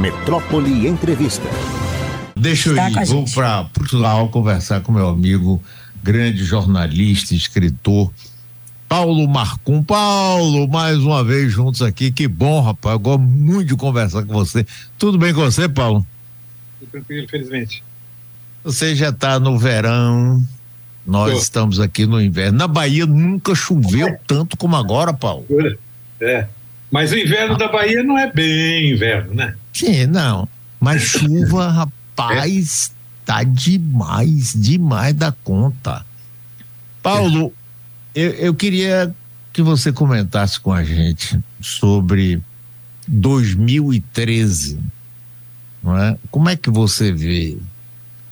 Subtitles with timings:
[0.00, 1.46] Metrópole Entrevista.
[2.34, 5.62] Deixa eu ir, vou para Portugal conversar com meu amigo,
[6.02, 8.10] grande jornalista, escritor,
[8.88, 9.82] Paulo Marcum.
[9.82, 14.32] Paulo, mais uma vez juntos aqui, que bom, rapaz, eu gosto muito de conversar com
[14.32, 14.66] você.
[14.98, 16.06] Tudo bem com você, Paulo?
[16.78, 17.84] Tudo tranquilo, felizmente.
[18.64, 20.42] Você já está no verão,
[21.06, 21.38] nós Tô.
[21.38, 22.56] estamos aqui no inverno.
[22.56, 25.44] Na Bahia nunca choveu tanto como agora, Paulo.
[26.18, 26.46] É,
[26.90, 27.58] mas o inverno ah.
[27.58, 29.56] da Bahia não é bem inverno, né?
[29.72, 30.48] Sim, não.
[30.78, 32.92] Mas chuva, rapaz,
[33.24, 36.04] tá demais, demais da conta.
[37.02, 37.52] Paulo,
[38.14, 39.14] eu, eu queria
[39.52, 42.40] que você comentasse com a gente sobre
[43.06, 44.78] 2013.
[45.82, 46.16] Não é?
[46.30, 47.56] Como é que você vê?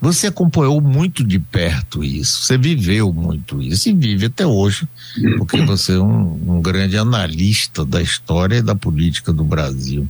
[0.01, 4.88] Você acompanhou muito de perto isso, você viveu muito isso e vive até hoje,
[5.37, 10.09] porque você é um, um grande analista da história e da política do Brasil.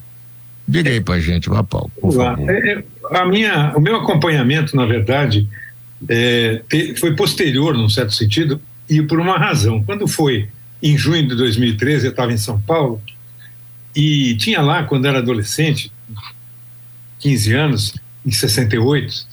[0.68, 2.50] Diga aí pra gente, vá, Paulo, por favor.
[2.50, 5.48] É, é, a minha, o meu acompanhamento, na verdade,
[6.06, 6.62] é,
[7.00, 9.82] foi posterior, num certo sentido, e por uma razão.
[9.82, 10.46] Quando foi
[10.82, 13.00] em junho de 2013, eu estava em São Paulo,
[13.96, 15.90] e tinha lá, quando era adolescente,
[17.20, 17.94] 15 anos,
[18.26, 19.26] em 68,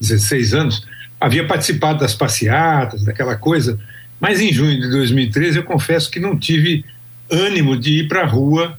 [0.00, 0.86] 16 anos,
[1.20, 3.78] havia participado das passeatas, daquela coisa,
[4.18, 6.82] mas em junho de 2013 eu confesso que não tive
[7.30, 8.78] ânimo de ir para a rua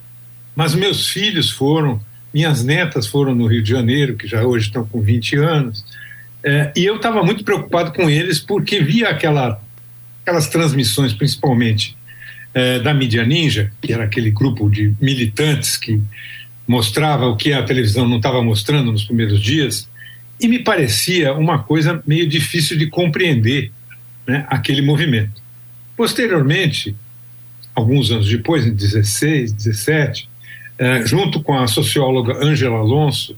[0.57, 2.01] mas meus filhos foram,
[2.33, 5.85] minhas netas foram no Rio de Janeiro, que já hoje estão com 20 anos,
[6.43, 9.61] é, e eu estava muito preocupado com eles porque via aquela,
[10.23, 11.95] aquelas transmissões, principalmente
[12.55, 16.01] é, da mídia ninja, que era aquele grupo de militantes que
[16.67, 19.87] mostrava o que a televisão não estava mostrando nos primeiros dias,
[20.41, 23.71] e me parecia uma coisa meio difícil de compreender
[24.27, 25.39] né, aquele movimento.
[25.95, 26.95] Posteriormente,
[27.75, 30.27] alguns anos depois, em 16, 17,
[30.77, 33.37] é, junto com a socióloga Ângela Alonso,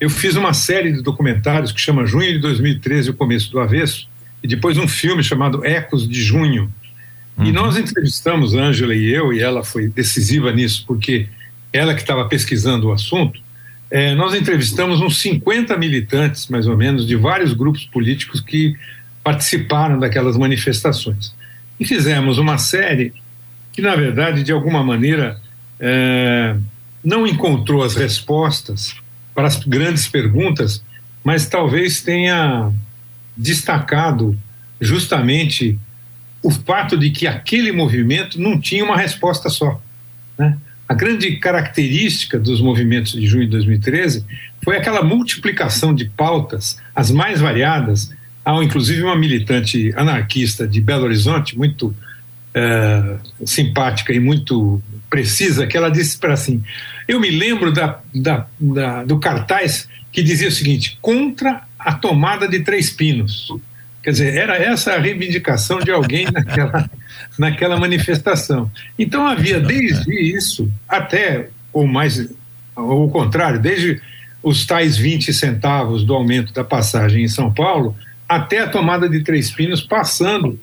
[0.00, 4.08] eu fiz uma série de documentários que chama Junho de 2013, o começo do avesso,
[4.42, 6.72] e depois um filme chamado Ecos de Junho.
[7.36, 7.44] Uhum.
[7.46, 11.28] E nós entrevistamos Ângela e eu, e ela foi decisiva nisso, porque
[11.72, 13.40] ela que estava pesquisando o assunto,
[13.90, 18.74] é, nós entrevistamos uns 50 militantes, mais ou menos, de vários grupos políticos que
[19.22, 21.34] participaram daquelas manifestações.
[21.78, 23.12] E fizemos uma série
[23.72, 25.40] que, na verdade, de alguma maneira,
[25.80, 26.54] é,
[27.02, 28.94] não encontrou as respostas
[29.34, 30.84] para as grandes perguntas,
[31.24, 32.70] mas talvez tenha
[33.36, 34.38] destacado
[34.80, 35.78] justamente
[36.42, 39.80] o fato de que aquele movimento não tinha uma resposta só.
[40.38, 40.56] Né?
[40.88, 44.24] A grande característica dos movimentos de junho de 2013
[44.62, 48.10] foi aquela multiplicação de pautas, as mais variadas.
[48.44, 51.94] Há inclusive uma militante anarquista de Belo Horizonte, muito
[52.54, 56.62] é, simpática e muito precisa, que ela disse para assim:
[57.06, 62.46] eu me lembro da, da, da, do cartaz que dizia o seguinte: contra a tomada
[62.46, 63.52] de Três Pinos.
[64.02, 66.90] Quer dizer, era essa a reivindicação de alguém naquela,
[67.38, 68.70] naquela manifestação.
[68.98, 72.30] Então havia desde isso até, ou mais,
[72.76, 74.00] ou o contrário, desde
[74.42, 77.94] os tais 20 centavos do aumento da passagem em São Paulo,
[78.28, 80.58] até a tomada de Três Pinos, passando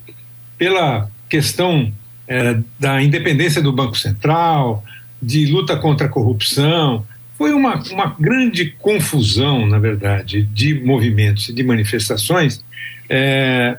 [0.57, 1.93] pela questão
[2.27, 4.83] é, da independência do Banco Central,
[5.21, 7.05] de luta contra a corrupção.
[7.37, 12.63] Foi uma, uma grande confusão, na verdade, de movimentos e de manifestações,
[13.09, 13.77] é,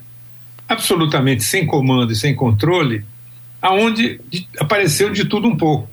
[0.68, 3.04] absolutamente sem comando e sem controle,
[3.60, 4.20] aonde
[4.58, 5.88] apareceu de tudo um pouco.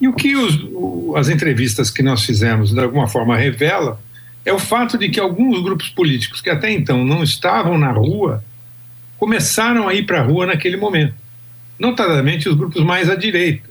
[0.00, 4.00] E o que os, o, as entrevistas que nós fizemos, de alguma forma, revela
[4.44, 8.44] é o fato de que alguns grupos políticos que até então não estavam na rua
[9.18, 11.14] começaram a ir para a rua naquele momento,
[11.78, 13.70] notadamente os grupos mais à direita.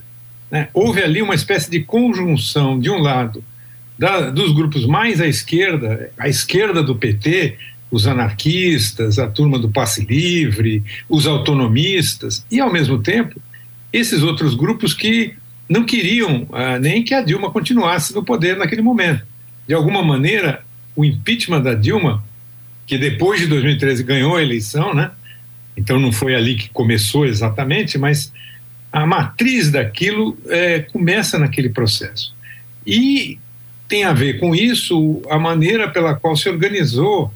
[0.52, 0.70] Né?
[0.74, 3.44] Houve ali uma espécie de conjunção, de um lado,
[3.98, 7.58] da, dos grupos mais à esquerda, à esquerda do PT,
[7.90, 13.40] os anarquistas, a turma do passe livre, os autonomistas, e ao mesmo tempo
[13.94, 15.34] esses outros grupos que
[15.70, 19.24] não queriam ah, nem que a Dilma continuasse no poder naquele momento.
[19.68, 20.64] De alguma maneira,
[20.96, 22.24] o impeachment da Dilma,
[22.86, 25.12] que depois de 2013 ganhou a eleição, né,
[25.76, 28.32] então não foi ali que começou exatamente, mas
[28.92, 32.34] a matriz daquilo é, começa naquele processo.
[32.86, 33.38] E
[33.88, 37.32] tem a ver com isso a maneira pela qual se organizou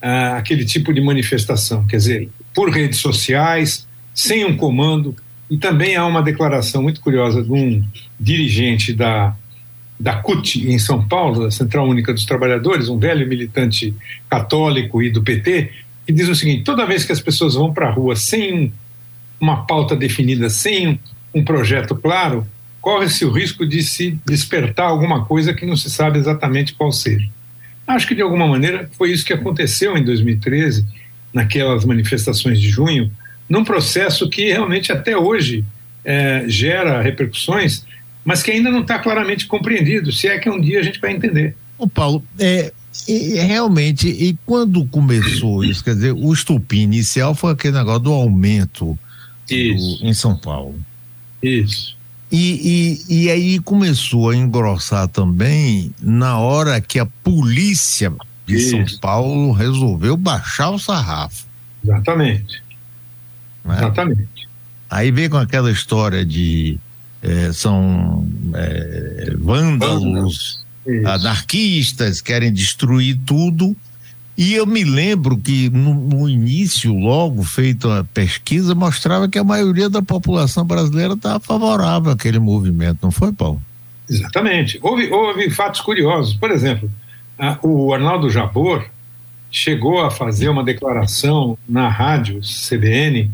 [0.00, 5.14] ah, aquele tipo de manifestação, quer dizer, por redes sociais, sem um comando,
[5.50, 7.82] e também há uma declaração muito curiosa de um
[8.18, 9.34] dirigente da,
[9.98, 13.94] da CUT em São Paulo, da Central Única dos Trabalhadores, um velho militante
[14.28, 15.70] católico e do PT,
[16.10, 18.72] que diz o seguinte: toda vez que as pessoas vão para a rua sem
[19.40, 20.98] uma pauta definida, sem
[21.32, 22.46] um projeto claro,
[22.80, 27.26] corre-se o risco de se despertar alguma coisa que não se sabe exatamente qual seja.
[27.86, 30.84] Acho que de alguma maneira foi isso que aconteceu em 2013,
[31.32, 33.10] naquelas manifestações de junho,
[33.48, 35.64] num processo que realmente até hoje
[36.04, 37.84] é, gera repercussões,
[38.24, 41.12] mas que ainda não está claramente compreendido, se é que um dia a gente vai
[41.12, 41.54] entender.
[41.78, 42.72] Ô Paulo, é,
[43.08, 48.12] é, realmente, e quando começou isso, quer dizer, o estupim inicial foi aquele negócio do
[48.12, 48.98] aumento
[49.48, 50.74] do, em São Paulo.
[51.42, 51.96] Isso.
[52.30, 58.12] E, e, e aí começou a engrossar também na hora que a polícia
[58.46, 58.70] de Isso.
[58.70, 61.46] São Paulo resolveu baixar o sarrafo.
[61.84, 62.62] Exatamente.
[63.64, 63.76] Né?
[63.78, 64.48] Exatamente.
[64.88, 66.78] Aí veio com aquela história de
[67.22, 70.64] é, são é, vândalos,
[71.06, 73.76] anarquistas, querem destruir tudo.
[74.36, 79.44] E eu me lembro que no, no, início, logo feita a pesquisa, mostrava que a
[79.44, 83.60] maioria da população brasileira estava favorável àquele movimento, não foi, Paulo?
[84.08, 84.78] Exatamente.
[84.82, 86.34] Houve, houve fatos curiosos.
[86.34, 86.90] Por exemplo,
[87.38, 88.86] a, o Arnaldo Jabor
[89.50, 93.30] chegou a fazer uma declaração na rádio CBN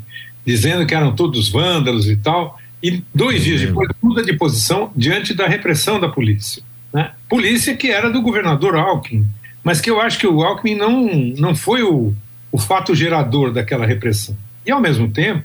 [0.46, 5.34] dizendo que eram todos vândalos e tal, e dois dias depois muda de posição diante
[5.34, 6.62] da repressão da polícia.
[6.92, 7.10] Né?
[7.28, 9.26] Polícia que era do governador Alckmin
[9.66, 11.06] mas que eu acho que o Alckmin não,
[11.36, 12.14] não foi o,
[12.52, 14.36] o fato gerador daquela repressão.
[14.64, 15.42] E, ao mesmo tempo,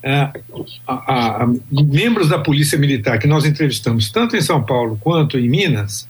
[0.00, 0.30] é,
[0.86, 5.48] a, a, membros da Polícia Militar que nós entrevistamos, tanto em São Paulo quanto em
[5.48, 6.08] Minas,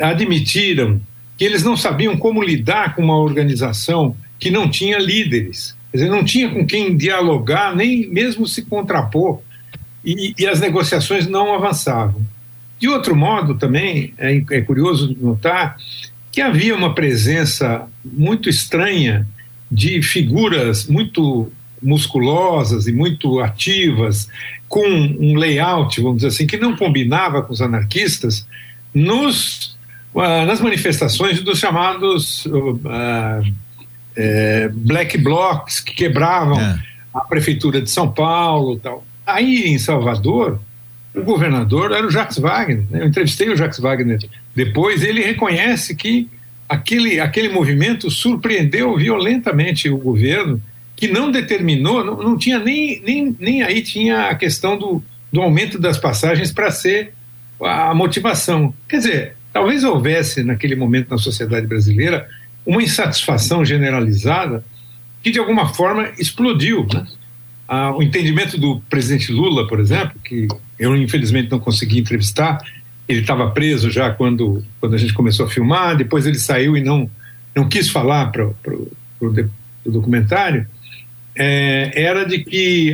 [0.00, 0.98] admitiram
[1.36, 6.08] que eles não sabiam como lidar com uma organização que não tinha líderes, quer dizer,
[6.08, 9.42] não tinha com quem dialogar, nem mesmo se contrapor,
[10.02, 12.24] e, e as negociações não avançavam.
[12.80, 15.76] De outro modo, também é, é curioso notar
[16.32, 19.26] que havia uma presença muito estranha
[19.70, 24.28] de figuras muito musculosas e muito ativas,
[24.68, 28.46] com um layout, vamos dizer assim, que não combinava com os anarquistas,
[28.94, 29.76] nos,
[30.14, 33.50] uh, nas manifestações dos chamados uh, uh,
[34.72, 36.78] black blocs, que quebravam é.
[37.14, 39.04] a prefeitura de São Paulo tal.
[39.26, 40.60] Aí em Salvador,
[41.14, 42.84] o governador era o Jacques Wagner.
[42.90, 43.02] Né?
[43.02, 44.18] Eu entrevistei o Jacques Wagner
[44.54, 46.28] depois, ele reconhece que
[46.68, 50.60] aquele, aquele movimento surpreendeu violentamente o governo,
[50.94, 55.02] que não determinou, não, não tinha nem, nem, nem aí tinha a questão do,
[55.32, 57.12] do aumento das passagens para ser
[57.60, 58.72] a motivação.
[58.88, 62.28] Quer dizer, talvez houvesse naquele momento na sociedade brasileira
[62.64, 64.64] uma insatisfação generalizada
[65.22, 66.86] que de alguma forma explodiu.
[66.92, 67.06] Né?
[67.72, 72.58] Ah, o entendimento do presidente Lula, por exemplo, que eu infelizmente não consegui entrevistar,
[73.08, 76.82] ele estava preso já quando, quando a gente começou a filmar, depois ele saiu e
[76.82, 77.08] não,
[77.54, 78.44] não quis falar para
[79.20, 79.32] o
[79.86, 80.66] documentário,
[81.36, 82.92] é, era de que,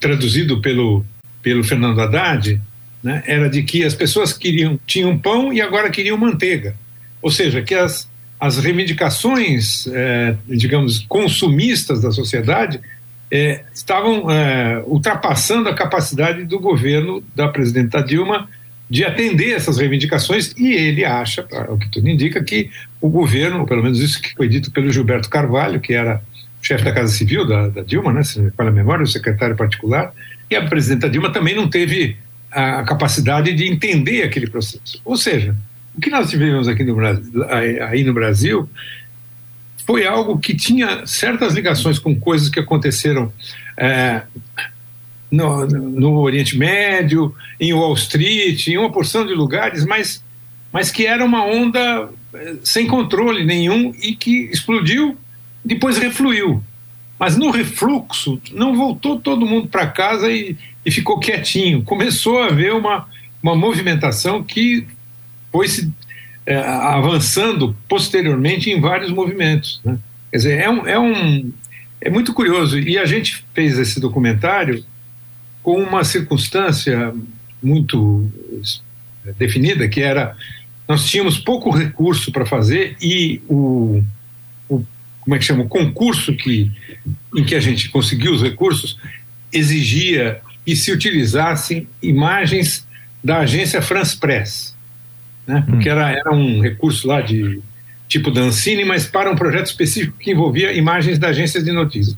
[0.00, 1.06] traduzido pelo,
[1.40, 2.60] pelo Fernando Haddad,
[3.00, 6.74] né, era de que as pessoas queriam tinham pão e agora queriam manteiga.
[7.22, 8.10] Ou seja, que as,
[8.40, 12.80] as reivindicações, é, digamos, consumistas da sociedade
[13.34, 18.48] é, estavam é, ultrapassando a capacidade do governo da presidenta Dilma
[18.88, 22.70] de atender essas reivindicações e ele acha, o que tudo indica, que
[23.00, 26.22] o governo, pelo menos isso que foi dito pelo Gilberto Carvalho, que era
[26.62, 29.56] chefe da Casa Civil da, da Dilma, né, se me fala a memória, o secretário
[29.56, 30.12] particular,
[30.48, 32.16] e a presidenta Dilma também não teve
[32.52, 35.00] a capacidade de entender aquele processo.
[35.04, 35.56] Ou seja,
[35.96, 37.44] o que nós tivemos aqui no Brasil,
[37.88, 38.68] aí no Brasil
[39.86, 43.32] foi algo que tinha certas ligações com coisas que aconteceram
[43.76, 44.22] é,
[45.30, 50.22] no, no, Oriente Médio, em Wall Street, em uma porção de lugares, mas,
[50.72, 55.16] mas que era uma onda é, sem controle nenhum e que explodiu,
[55.64, 56.62] depois refluiu.
[57.18, 61.82] Mas no refluxo, não voltou todo mundo para casa e, e ficou quietinho.
[61.82, 63.06] Começou a haver uma,
[63.42, 64.86] uma movimentação que
[65.52, 65.92] foi se
[66.46, 69.80] é, avançando posteriormente em vários movimentos.
[69.84, 69.98] Né?
[70.30, 71.52] Quer dizer, é, um, é, um,
[72.00, 72.78] é muito curioso.
[72.78, 74.84] E a gente fez esse documentário
[75.62, 77.14] com uma circunstância
[77.62, 78.30] muito
[79.24, 80.36] é, definida, que era
[80.86, 84.02] nós tínhamos pouco recurso para fazer e o,
[84.68, 84.84] o,
[85.20, 86.70] como é que chama o concurso que
[87.34, 88.98] em que a gente conseguiu os recursos
[89.50, 92.86] exigia que se utilizassem imagens
[93.22, 94.73] da agência France Press
[95.46, 95.64] né?
[95.68, 97.60] porque era, era um recurso lá de
[98.08, 102.16] tipo da Ancine, mas para um projeto específico que envolvia imagens da agências de notícias.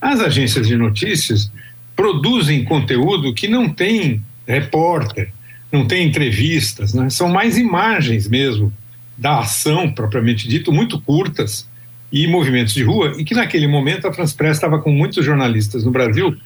[0.00, 1.50] As agências de notícias
[1.94, 5.32] produzem conteúdo que não tem repórter,
[5.70, 7.10] não tem entrevistas, né?
[7.10, 8.72] são mais imagens mesmo
[9.16, 11.68] da ação propriamente dito, muito curtas
[12.10, 15.84] e movimentos de rua, e que naquele momento a France Press estava com muitos jornalistas
[15.84, 16.36] no Brasil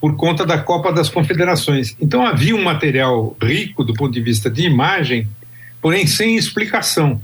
[0.00, 1.94] por conta da Copa das Confederações.
[2.00, 5.28] Então havia um material rico do ponto de vista de imagem,
[5.82, 7.20] porém sem explicação.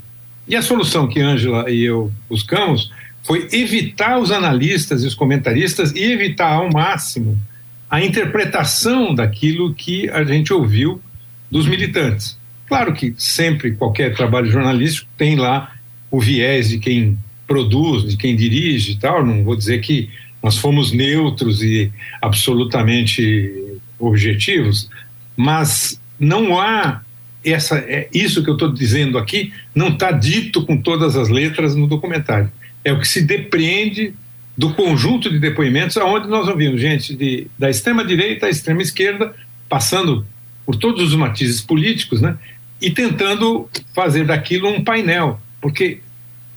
[0.47, 2.91] E a solução que Ângela e eu buscamos
[3.23, 7.39] foi evitar os analistas e os comentaristas e evitar ao máximo
[7.89, 11.01] a interpretação daquilo que a gente ouviu
[11.51, 12.37] dos militantes.
[12.67, 15.73] Claro que sempre qualquer trabalho jornalístico tem lá
[16.11, 19.25] o viés de quem produz, de quem dirige e tal.
[19.25, 20.11] Não vou dizer que
[20.43, 24.89] nós fomos neutros e absolutamente objetivos,
[25.37, 27.03] mas não há
[27.53, 31.75] essa é isso que eu estou dizendo aqui não está dito com todas as letras
[31.75, 32.51] no documentário.
[32.85, 34.15] É o que se depreende
[34.57, 39.33] do conjunto de depoimentos, aonde nós ouvimos gente de, da extrema direita à extrema esquerda,
[39.69, 40.27] passando
[40.67, 42.37] por todos os matizes políticos, né?
[42.81, 46.01] E tentando fazer daquilo um painel, porque,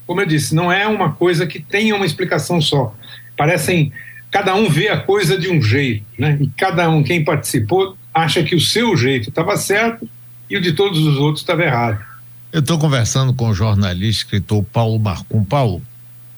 [0.07, 2.95] como eu disse, não é uma coisa que tenha uma explicação só.
[3.37, 3.91] Parecem
[4.31, 6.37] cada um vê a coisa de um jeito, né?
[6.41, 10.09] E cada um quem participou acha que o seu jeito estava certo
[10.51, 12.03] e o de todos os outros estava errado.
[12.51, 15.45] Eu estou conversando com o jornalista, escritor Paulo Marcum.
[15.45, 15.81] Paulo,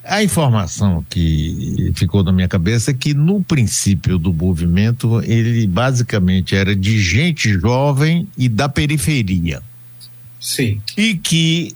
[0.04, 6.56] a informação que ficou na minha cabeça é que no princípio do movimento ele basicamente
[6.56, 9.64] era de gente jovem e da periferia.
[10.40, 10.80] Sim.
[10.96, 11.76] E que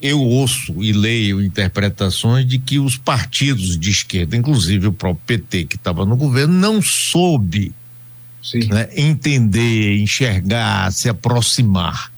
[0.00, 5.64] eu ouço e leio interpretações de que os partidos de esquerda, inclusive o próprio PT
[5.64, 7.74] que estava no governo, não soube
[8.68, 12.10] né, entender, enxergar, se aproximar.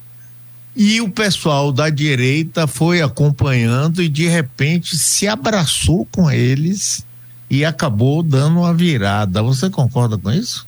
[0.77, 7.05] E o pessoal da direita foi acompanhando e de repente se abraçou com eles
[7.51, 9.43] e acabou dando uma virada.
[9.43, 10.67] Você concorda com isso?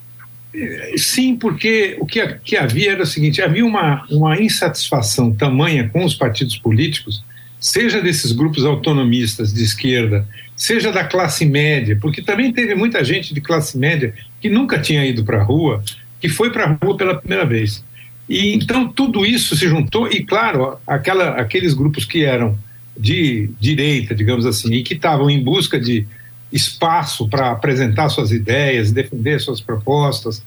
[0.97, 6.05] Sim, porque o que, que havia era o seguinte: havia uma, uma insatisfação tamanha com
[6.05, 7.25] os partidos políticos,
[7.63, 10.27] seja desses grupos autonomistas de esquerda,
[10.57, 15.07] seja da classe média, porque também teve muita gente de classe média que nunca tinha
[15.07, 15.81] ido para a rua,
[16.21, 17.85] que foi para a rua pela primeira vez.
[18.29, 22.59] E então tudo isso se juntou e claro, aquela, aqueles grupos que eram
[22.99, 26.05] de direita, digamos assim, e que estavam em busca de
[26.53, 30.45] espaço para apresentar suas ideias, defender suas propostas,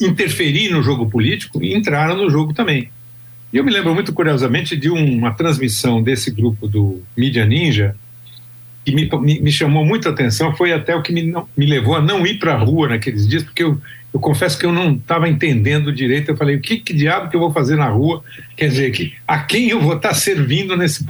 [0.00, 2.88] interferir no jogo político, entraram no jogo também.
[3.52, 7.96] E eu me lembro muito curiosamente de uma transmissão desse grupo do Mídia Ninja,
[8.84, 12.00] que me, me, me chamou muita atenção, foi até o que me, me levou a
[12.00, 13.80] não ir para a rua naqueles dias, porque eu,
[14.14, 16.30] eu confesso que eu não estava entendendo direito.
[16.30, 18.22] Eu falei, o que, que diabo que eu vou fazer na rua?
[18.56, 21.04] Quer dizer, que, a quem eu vou estar tá servindo nesse,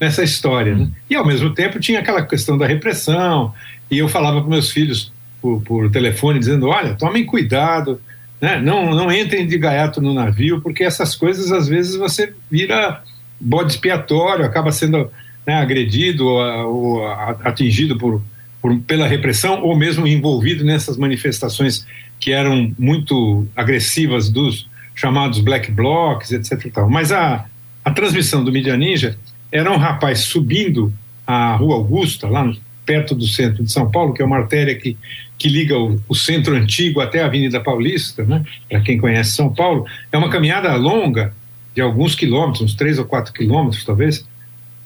[0.00, 0.74] nessa história?
[0.74, 0.88] Né?
[1.08, 3.54] E ao mesmo tempo tinha aquela questão da repressão,
[3.90, 8.00] e eu falava para meus filhos por, por, telefone, dizendo: olha, tomem cuidado,
[8.40, 8.60] né?
[8.60, 13.02] não, não entrem de gaiato no navio, porque essas coisas às vezes você vira
[13.40, 15.10] bode expiatório, acaba sendo
[15.46, 17.06] né, agredido ou,
[17.44, 18.22] atingido por,
[18.60, 21.86] por, pela repressão, ou mesmo envolvido nessas manifestações
[22.18, 26.70] que eram muito agressivas dos chamados black blocs, etc.
[26.72, 26.90] tal.
[26.90, 27.46] Mas a,
[27.84, 29.16] a transmissão do Mídia Ninja
[29.50, 30.92] era um rapaz subindo
[31.26, 34.74] a Rua Augusta, lá no, perto do centro de São Paulo, que é uma artéria
[34.74, 34.96] que,
[35.38, 38.44] que liga o, o centro antigo até a Avenida Paulista, né?
[38.68, 39.86] para quem conhece São Paulo.
[40.10, 41.34] É uma caminhada longa,
[41.74, 44.26] de alguns quilômetros, uns três ou quatro quilômetros talvez,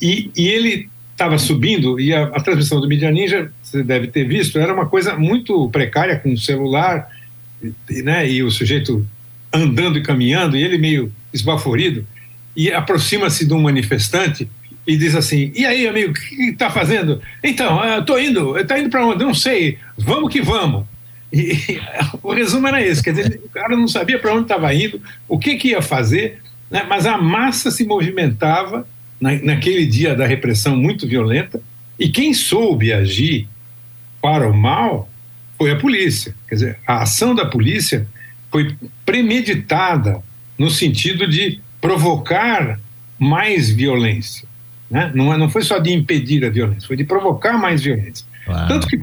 [0.01, 4.27] e, e ele estava subindo, e a, a transmissão do Mídia Ninja, você deve ter
[4.27, 7.09] visto, era uma coisa muito precária, com o celular,
[7.89, 9.07] né, e o sujeito
[9.53, 12.05] andando e caminhando, e ele meio esbaforido,
[12.57, 14.49] e aproxima-se de um manifestante
[14.87, 17.21] e diz assim: E aí, amigo, o que está fazendo?
[17.43, 19.25] Então, estou indo, está indo para onde?
[19.25, 20.85] Não sei, vamos que vamos.
[21.33, 21.81] E,
[22.23, 25.39] o resumo era esse: quer dizer, o cara não sabia para onde estava indo, o
[25.39, 28.87] que, que ia fazer, né, mas a massa se movimentava
[29.21, 31.61] na, naquele dia da repressão muito violenta,
[31.99, 33.49] e quem soube agir
[34.21, 35.09] para o mal
[35.57, 36.35] foi a polícia.
[36.49, 38.07] Quer dizer, a ação da polícia
[38.51, 40.23] foi premeditada
[40.59, 42.79] no sentido de provocar
[43.19, 44.49] mais violência.
[44.91, 45.11] Né?
[45.15, 48.27] Não, é, não foi só de impedir a violência, foi de provocar mais violência.
[48.45, 48.69] Claro.
[48.69, 49.01] Tanto que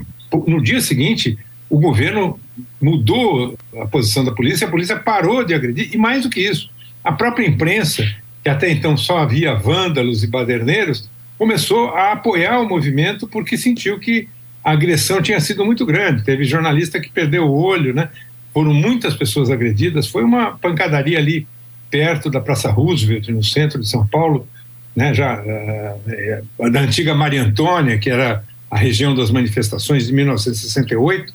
[0.48, 1.38] no dia seguinte
[1.70, 2.40] o governo
[2.82, 6.70] mudou a posição da polícia, a polícia parou de agredir, e mais do que isso,
[7.04, 8.04] a própria imprensa,
[8.44, 14.00] que até então só havia vândalos e baderneiros, começou a apoiar o movimento porque sentiu
[14.00, 14.28] que
[14.64, 16.24] a agressão tinha sido muito grande.
[16.24, 18.10] Teve jornalista que perdeu o olho, né?
[18.54, 20.08] Foram muitas pessoas agredidas.
[20.08, 21.48] Foi uma pancadaria ali
[21.90, 24.48] perto da Praça Roosevelt, no centro de São Paulo,
[24.96, 25.14] né?
[25.14, 31.34] Já uh, da antiga Maria Antônia, que era a região das manifestações de 1968.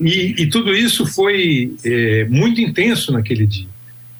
[0.00, 3.68] E, e tudo isso foi é, muito intenso naquele dia.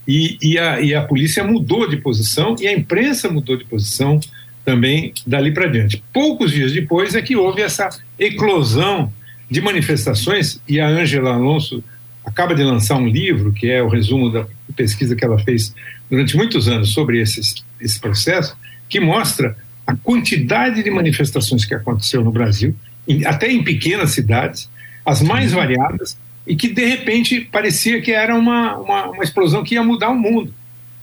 [0.06, 4.20] E, e, a, e a polícia mudou de posição e a imprensa mudou de posição
[4.64, 6.02] também dali para diante.
[6.12, 7.88] Poucos dias depois é que houve essa
[8.18, 9.12] eclosão
[9.50, 11.84] de manifestações, e a Ângela Alonso
[12.24, 15.74] acaba de lançar um livro, que é o resumo da pesquisa que ela fez
[16.10, 18.56] durante muitos anos sobre esses, esse processo,
[18.88, 22.74] que mostra a quantidade de manifestações que aconteceu no Brasil,
[23.06, 24.70] em, até em pequenas cidades,
[25.04, 26.16] as mais variadas,
[26.46, 30.18] e que de repente parecia que era uma, uma, uma explosão que ia mudar o
[30.18, 30.52] mundo.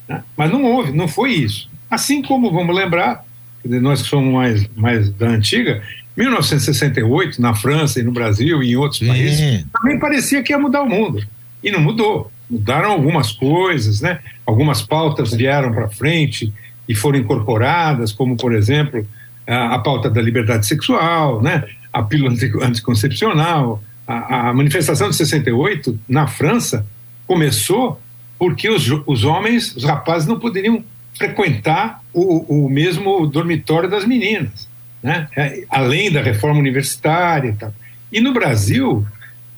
[0.08, 0.24] Né?
[0.36, 1.70] Mas não houve, não foi isso.
[1.90, 3.24] Assim como, vamos lembrar,
[3.63, 5.84] nós que somos mais, mais da antiga,
[6.22, 10.84] 1968, na França e no Brasil e em outros países, também parecia que ia mudar
[10.84, 11.24] o mundo.
[11.63, 12.32] E não mudou.
[12.50, 14.20] Mudaram algumas coisas, né?
[14.46, 16.54] Algumas pautas vieram para frente
[16.88, 19.08] e foram incorporadas, como, por exemplo,
[19.48, 21.63] a, a, pauta da liberdade sexual, né?
[21.92, 23.82] a pílula anticoncepcional.
[24.06, 26.86] A, a manifestação de 68, na França,
[27.25, 28.00] começou
[28.38, 30.84] porque os, os homens, os rapazes, não poderiam
[31.18, 34.71] frequentar o, o mesmo dormitório das meninas
[35.01, 35.27] né?
[35.36, 37.74] É, além da reforma universitária e tal.
[38.12, 39.05] E no Brasil,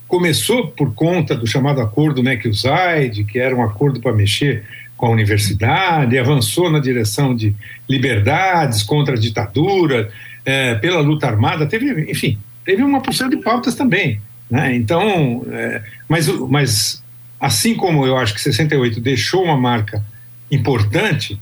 [0.08, 4.64] começou por conta do chamado acordo MEC-USAID, que era um acordo para mexer
[4.96, 7.54] com a universidade, avançou na direção de
[7.90, 10.12] liberdades contra a ditadura,
[10.46, 14.22] é, pela luta armada, teve, enfim, teve uma porção de pautas também.
[14.50, 14.76] Né?
[14.76, 17.04] Então, é, mas, mas
[17.40, 20.06] assim como eu acho que 68 deixou uma marca
[20.52, 21.40] importante,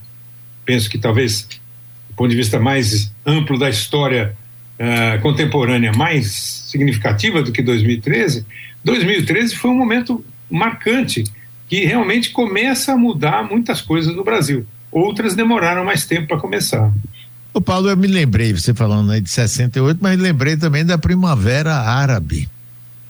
[0.65, 1.47] penso que talvez
[2.11, 4.35] do ponto de vista mais amplo da história
[4.77, 6.31] uh, contemporânea, mais
[6.69, 8.45] significativa do que 2013,
[8.83, 11.23] 2013 foi um momento marcante
[11.67, 14.65] que realmente começa a mudar muitas coisas no Brasil.
[14.91, 16.91] Outras demoraram mais tempo para começar.
[17.53, 21.75] O Paulo, eu me lembrei, você falando aí de 68, mas lembrei também da Primavera
[21.75, 22.49] Árabe.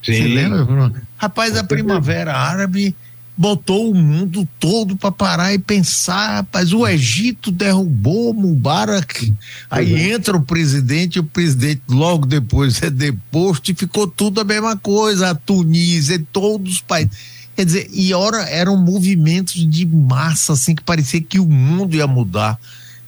[0.02, 0.12] Sim.
[0.12, 0.92] Você lembra?
[1.16, 2.94] Rapaz, a Primavera Árabe
[3.36, 9.32] botou o mundo todo para parar e pensar, rapaz, o Egito derrubou Mubarak,
[9.70, 10.14] aí uhum.
[10.14, 15.30] entra o presidente, o presidente logo depois é deposto e ficou tudo a mesma coisa,
[15.30, 17.12] a Tunísia, todos os países.
[17.56, 22.06] Quer dizer, e ora eram movimentos de massa, assim, que parecia que o mundo ia
[22.06, 22.58] mudar.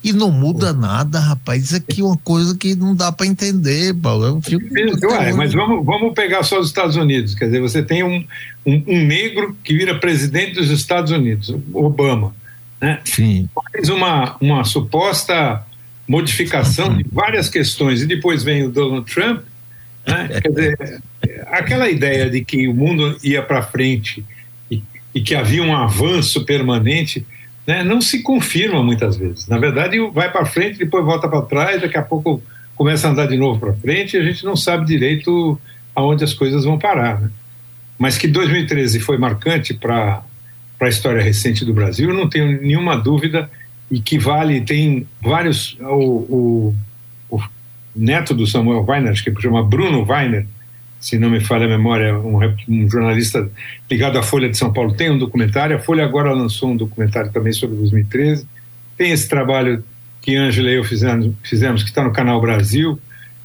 [0.04, 1.64] E não muda nada, rapaz.
[1.64, 4.26] Isso aqui é uma coisa que não dá para entender, Paulo.
[4.26, 4.62] Eu fico
[5.06, 7.34] Ué, mas vamos, vamos pegar só os Estados Unidos.
[7.34, 8.22] Quer dizer, você tem um,
[8.66, 12.36] um, um negro que vira presidente dos Estados Unidos, Obama.
[12.78, 13.00] Né?
[13.06, 13.48] Sim.
[13.72, 15.64] Faz uma, uma suposta
[16.06, 19.40] modificação de várias questões e depois vem o Donald Trump.
[20.06, 20.38] Né?
[20.42, 21.02] Quer dizer,
[21.46, 24.22] aquela ideia de que o mundo ia para frente
[24.70, 24.82] e,
[25.14, 27.24] e que havia um avanço permanente
[27.66, 29.48] né, não se confirma muitas vezes.
[29.48, 32.42] Na verdade, vai para frente, depois volta para trás, daqui a pouco
[32.74, 35.58] começa a andar de novo para frente e a gente não sabe direito
[35.94, 37.20] aonde as coisas vão parar.
[37.20, 37.30] Né?
[37.98, 40.22] Mas que 2013 foi marcante para
[40.80, 43.48] a história recente do Brasil, não tenho nenhuma dúvida
[43.90, 45.78] e que vale, tem vários.
[45.80, 46.74] O,
[47.30, 47.40] o, o
[47.94, 50.46] neto do Samuel Weiner, acho que chama Bruno Weiner,
[51.04, 53.46] se não me falha a memória, um, um, jornalista
[53.90, 55.76] ligado à Folha de São Paulo, tem um documentário.
[55.76, 58.48] A Folha agora lançou um documentário também sobre 2013.
[58.96, 59.84] Tem esse trabalho
[60.22, 62.98] que Ângela e eu fizemos, fizemos que está no Canal Brasil.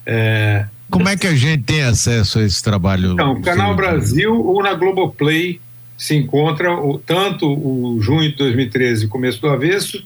[0.06, 0.68] É...
[0.90, 3.12] Como é que a gente tem acesso a esse trabalho?
[3.12, 5.60] Então, o Canal Brasil ou na Globoplay
[5.98, 10.02] se encontra o, tanto o junho de 2013, começo do avesso,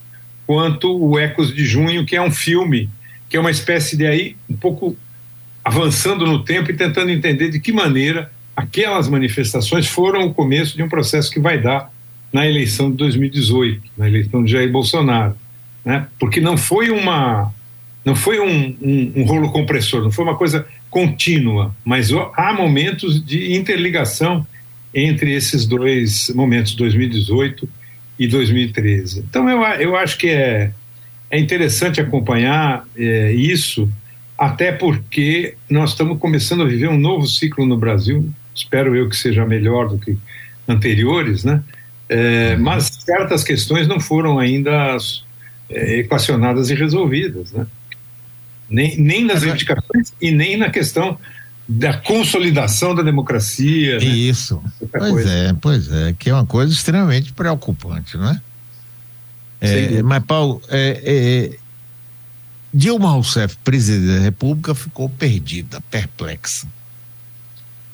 [0.48, 2.90] quanto o Ecos de Junho, que é um filme,
[3.30, 4.98] que é uma espécie de aí, um pouco
[5.64, 10.84] avançando no tempo e tentando entender de que maneira aquelas manifestações foram o começo de
[10.84, 11.92] um processo que vai dar
[12.32, 15.36] na eleição de 2018, na eleição de Jair Bolsonaro,
[15.86, 16.08] né?
[16.20, 17.54] Porque não foi uma
[18.04, 23.24] não foi um, um, um rolo compressor, não foi uma coisa contínua, mas há momentos
[23.26, 24.46] de interligação
[24.94, 27.68] entre esses dois momentos, 2018
[28.20, 29.20] e 2013.
[29.20, 30.72] Então eu, eu acho que é,
[31.32, 33.90] é interessante acompanhar é, isso
[34.38, 39.16] até porque nós estamos começando a viver um novo ciclo no Brasil, espero eu que
[39.16, 40.18] seja melhor do que
[40.68, 41.64] anteriores, né?
[42.10, 44.98] É, mas certas questões não foram ainda
[45.70, 47.66] é, equacionadas e resolvidas, né?
[48.70, 51.18] Nem, nem nas reivindicações e nem na questão
[51.68, 54.00] da consolidação da democracia.
[54.00, 54.06] Né?
[54.06, 54.62] Isso.
[54.92, 55.30] Pois coisa.
[55.30, 58.42] é, pois é, que é uma coisa extremamente preocupante, não é?
[59.62, 61.63] é mas, Paulo, é, é
[62.74, 66.68] Dilma Rousseff, presidente da República, ficou perdida, perplexa.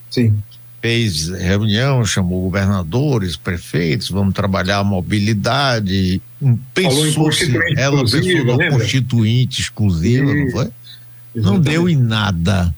[0.10, 0.42] Sim.
[0.82, 6.22] Fez reunião, chamou governadores, prefeitos, vamos trabalhar a mobilidade.
[6.74, 10.70] Pensou se ela pensou na constituinte exclusiva, não foi?
[11.36, 11.36] Exatamente.
[11.36, 12.74] Não deu em nada.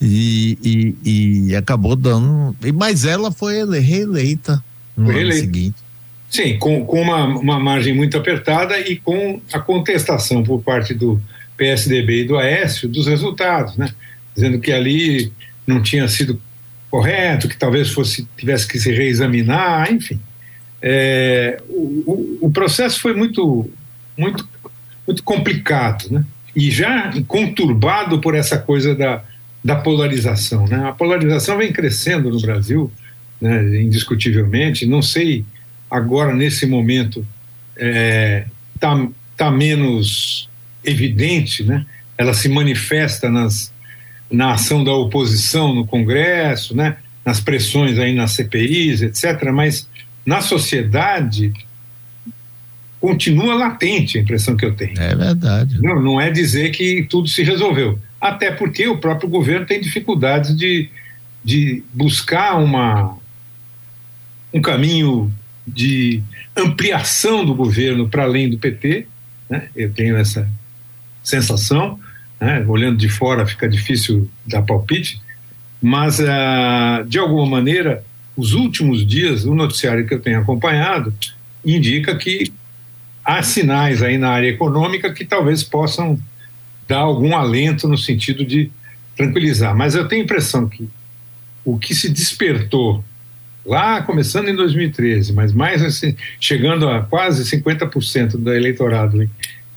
[0.00, 2.56] E, e, e, acabou dando.
[2.74, 4.62] Mas ela foi reeleita
[4.96, 5.76] no foi ano seguinte.
[6.30, 11.20] Sim, com, com uma, uma margem muito apertada e com a contestação por parte do
[11.56, 13.88] PSDB e do Aécio dos resultados, né?
[14.34, 15.32] dizendo que ali
[15.66, 16.40] não tinha sido
[16.90, 20.20] correto, que talvez fosse tivesse que se reexaminar, enfim.
[20.80, 23.68] É, o, o, processo foi muito,
[24.16, 24.46] muito,
[25.06, 26.24] muito complicado, né?
[26.54, 29.22] E já conturbado por essa coisa da,
[29.64, 30.88] da polarização, né?
[30.88, 32.90] A polarização vem crescendo no Brasil,
[33.40, 33.80] né?
[33.80, 34.86] indiscutivelmente.
[34.86, 35.44] Não sei
[35.90, 37.26] agora nesse momento
[37.76, 38.46] é,
[38.78, 40.48] tá, tá menos
[40.86, 41.84] evidente, né?
[42.16, 43.74] Ela se manifesta nas
[44.30, 46.96] na ação da oposição no Congresso, né?
[47.24, 49.50] Nas pressões aí nas CPIs, etc.
[49.52, 49.88] Mas
[50.24, 51.52] na sociedade
[53.00, 54.98] continua latente a impressão que eu tenho.
[55.00, 55.80] É verdade.
[55.80, 57.98] Não, não é dizer que tudo se resolveu.
[58.20, 60.88] Até porque o próprio governo tem dificuldades de,
[61.44, 63.16] de buscar uma,
[64.52, 65.32] um caminho
[65.66, 66.22] de
[66.56, 69.06] ampliação do governo para além do PT.
[69.48, 69.68] Né?
[69.76, 70.48] Eu tenho essa
[71.26, 71.98] sensação.
[72.40, 72.64] Né?
[72.68, 75.20] Olhando de fora fica difícil dar palpite,
[75.82, 78.04] mas uh, de alguma maneira
[78.36, 81.12] os últimos dias, o noticiário que eu tenho acompanhado,
[81.64, 82.52] indica que
[83.24, 86.18] há sinais aí na área econômica que talvez possam
[86.86, 88.70] dar algum alento no sentido de
[89.16, 89.74] tranquilizar.
[89.74, 90.88] Mas eu tenho a impressão que
[91.64, 93.02] o que se despertou
[93.64, 99.28] lá começando em 2013, mas mais assim, chegando a quase 50% do eleitorado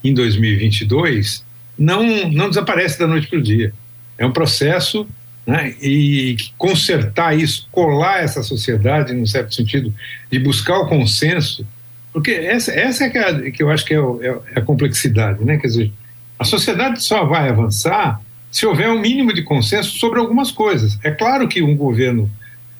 [0.03, 1.43] em 2022,
[1.77, 3.73] não, não desaparece da noite para o dia.
[4.17, 5.07] É um processo
[5.45, 5.73] né?
[5.81, 9.93] e consertar isso, colar essa sociedade, num certo sentido,
[10.31, 11.65] de buscar o consenso,
[12.11, 15.43] porque essa, essa é que, é, que eu acho que é, o, é, a complexidade,
[15.43, 15.57] né?
[15.57, 15.91] Quer dizer,
[16.37, 18.19] a sociedade só vai avançar
[18.51, 20.97] se houver um mínimo de consenso sobre algumas coisas.
[21.03, 22.29] É claro que um governo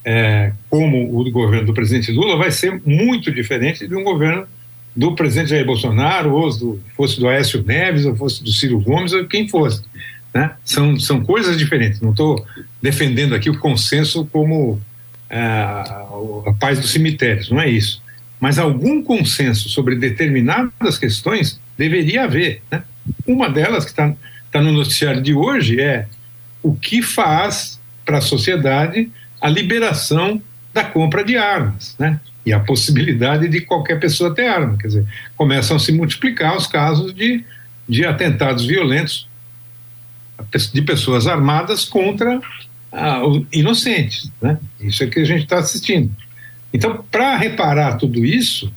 [0.04, 4.48] é, como o do governo do presidente Lula vai ser muito diferente de um governo
[4.96, 9.14] do presidente Jair Bolsonaro, ou do, fosse do Aécio Neves, ou fosse do Ciro Gomes,
[9.14, 9.84] ou quem fosse.
[10.34, 10.52] Né?
[10.64, 12.02] São, são coisas diferentes.
[12.02, 12.46] Não estou
[12.82, 14.80] defendendo aqui o consenso como
[15.30, 18.02] é, a paz dos cemitérios, não é isso.
[18.40, 22.62] Mas algum consenso sobre determinadas questões deveria haver.
[22.72, 22.84] Né?
[23.28, 24.14] Uma delas, que está
[24.52, 26.08] tá no noticiário de hoje, é
[26.64, 30.42] o que faz para a sociedade a liberação
[30.74, 31.96] da compra de armas.
[31.98, 32.20] Né?
[32.46, 34.76] e a possibilidade de qualquer pessoa ter arma.
[34.78, 35.06] Quer dizer,
[35.36, 37.44] começam a se multiplicar os casos de,
[37.88, 39.28] de atentados violentos
[40.74, 42.40] de pessoas armadas contra
[42.92, 44.32] ah, inocentes.
[44.42, 44.58] Né?
[44.80, 46.12] Isso é que a gente está assistindo.
[46.74, 48.74] Então, para reparar tudo isso,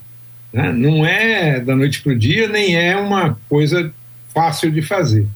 [0.53, 3.91] né, não é da noite para o dia, nem é uma coisa
[4.35, 5.27] fácil de fazer.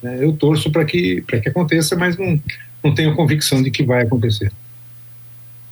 [0.00, 0.18] Né?
[0.20, 2.40] Eu torço para que, que aconteça, mas não,
[2.84, 4.52] não tenho convicção de que vai acontecer.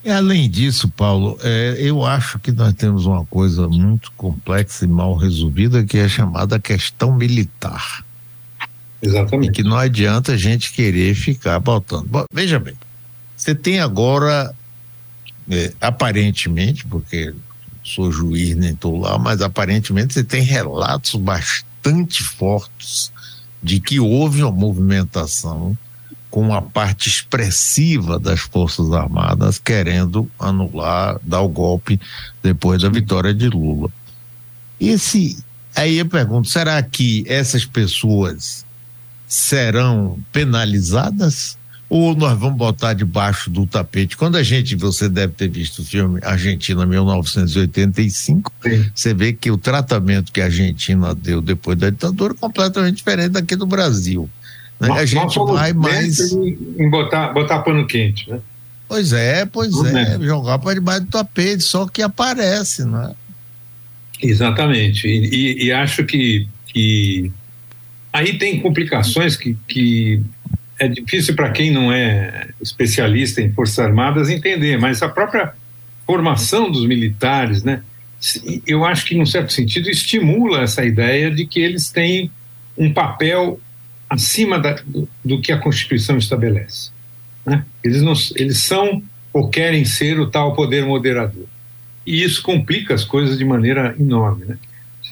[0.03, 4.89] E além disso, Paulo, é, eu acho que nós temos uma coisa muito complexa e
[4.89, 8.05] mal resolvida que é chamada questão militar.
[9.03, 9.51] Exatamente.
[9.51, 12.07] E que não adianta a gente querer ficar botando.
[12.07, 12.75] Bom, veja bem,
[13.37, 14.55] você tem agora,
[15.51, 17.35] é, aparentemente, porque
[17.85, 23.13] sou juiz, nem estou lá, mas aparentemente você tem relatos bastante fortes
[23.63, 25.77] de que houve uma movimentação
[26.31, 32.01] com uma parte expressiva das Forças Armadas querendo anular, dar o golpe
[32.43, 33.90] depois da vitória de Lula.
[34.81, 35.43] Esse,
[35.75, 38.64] aí eu pergunto, será que essas pessoas
[39.27, 41.59] serão penalizadas?
[41.88, 44.16] Ou nós vamos botar debaixo do tapete?
[44.16, 48.90] Quando a gente, você deve ter visto o filme Argentina 1985, Sim.
[48.95, 53.31] você vê que o tratamento que a Argentina deu depois da ditadura é completamente diferente
[53.31, 54.31] daqui do Brasil.
[54.81, 54.90] Né?
[54.90, 56.33] a gente vai mais.
[56.33, 58.40] Em botar, botar pano quente, né?
[58.88, 63.14] Pois é, pois Tudo é, jogar para debaixo do tapete, só que aparece, né?
[64.21, 65.07] Exatamente.
[65.07, 67.31] E, e, e acho que, que
[68.12, 70.21] aí tem complicações que, que
[70.79, 75.53] é difícil para quem não é especialista em Forças Armadas entender, mas a própria
[76.07, 77.83] formação dos militares, né?
[78.66, 82.31] Eu acho que, num certo sentido, estimula essa ideia de que eles têm
[82.77, 83.61] um papel
[84.11, 86.90] acima da, do, do, que a Constituição estabelece.
[87.46, 87.64] Né?
[87.83, 89.01] Eles, não, eles são
[89.33, 91.46] ou querem ser o tal poder moderador.
[92.05, 94.46] E isso complica as coisas de maneira enorme.
[94.46, 94.59] Né?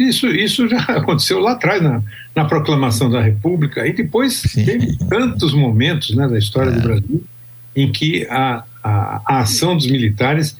[0.00, 2.02] Isso, isso já aconteceu lá atrás, na,
[2.34, 4.64] na proclamação da República, e depois Sim.
[4.64, 6.72] teve tantos momentos né, da história é.
[6.72, 7.24] do Brasil
[7.76, 10.56] em que a, a, a, ação dos militares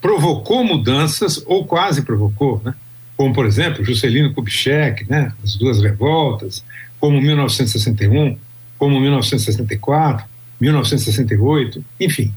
[0.00, 2.74] provocou mudanças, ou quase provocou, né?
[3.16, 6.62] como, por exemplo, Juscelino Kubitschek, né, as duas revoltas,
[7.00, 8.36] como 1961,
[8.78, 10.26] como 1964,
[10.60, 12.32] 1968, enfim,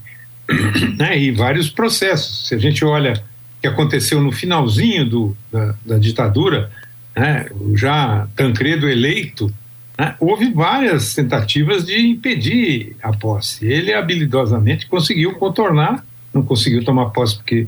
[0.98, 2.48] né, e vários processos.
[2.48, 3.14] Se a gente olha
[3.58, 6.70] o que aconteceu no finalzinho do, da, da ditadura,
[7.16, 9.52] né, já Tancredo eleito,
[9.98, 13.66] né, houve várias tentativas de impedir a posse.
[13.66, 17.66] Ele habilidosamente conseguiu contornar, não conseguiu tomar posse porque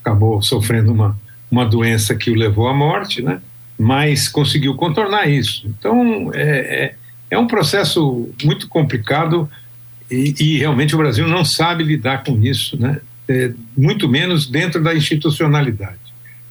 [0.00, 1.18] acabou sofrendo uma,
[1.50, 3.40] uma doença que o levou à morte, né?
[3.78, 5.66] Mas conseguiu contornar isso.
[5.66, 6.94] Então, é, é,
[7.30, 9.48] é um processo muito complicado
[10.10, 13.00] e, e, realmente o Brasil não sabe lidar com isso, né?
[13.28, 15.98] É, muito menos dentro da institucionalidade.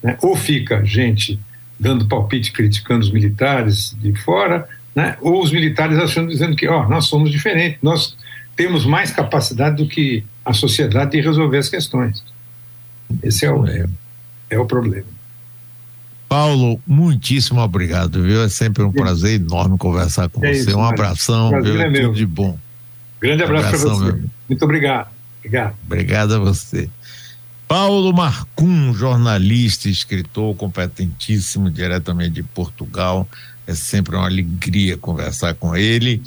[0.04, 0.18] Né?
[0.22, 1.40] Ou fica gente
[1.80, 5.18] dando palpite criticando os militares de fora, né?
[5.22, 8.18] ou os militares achando, dizendo que ó, nós somos diferentes, nós
[8.58, 12.22] temos mais capacidade do que a sociedade de resolver as questões.
[13.24, 13.86] Esse é o, é,
[14.50, 15.15] é o problema.
[16.36, 18.44] Paulo, muitíssimo obrigado, viu?
[18.44, 20.70] É sempre um prazer enorme conversar com é você.
[20.70, 21.80] Isso, um abração, viu?
[21.80, 22.60] É Tudo de bom.
[23.22, 24.04] Grande abraço para você.
[24.04, 24.24] Meu...
[24.50, 25.08] Muito obrigado.
[25.40, 25.76] Obrigado.
[25.86, 26.90] Obrigado a você.
[27.70, 33.26] Paulo Marcum, jornalista, escritor competentíssimo, diretamente de Portugal.
[33.66, 36.22] É sempre uma alegria conversar com ele.